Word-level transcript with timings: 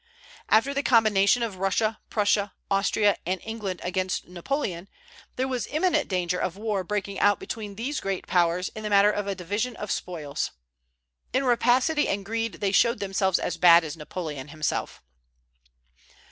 After 0.49 0.73
the 0.73 0.81
combination 0.81 1.43
of 1.43 1.57
Russia, 1.57 1.99
Prussia, 2.09 2.53
Austria, 2.71 3.17
and 3.23 3.39
England 3.43 3.81
against 3.83 4.27
Napoleon, 4.27 4.89
there 5.35 5.47
was 5.47 5.67
imminent 5.67 6.07
danger 6.09 6.39
of 6.39 6.57
war 6.57 6.83
breaking 6.83 7.19
out 7.19 7.39
between 7.39 7.75
these 7.75 7.99
great 7.99 8.25
Powers 8.25 8.69
in 8.69 8.81
the 8.81 8.89
matter 8.89 9.11
of 9.11 9.27
a 9.27 9.35
division 9.35 9.75
of 9.75 9.91
spoils. 9.91 10.49
In 11.33 11.43
rapacity 11.43 12.07
and 12.07 12.25
greed 12.25 12.53
they 12.53 12.71
showed 12.71 12.97
themselves 12.99 13.37
as 13.37 13.57
bad 13.57 13.83
as 13.83 13.95
Napoleon 13.95 14.47
himself. 14.47 15.03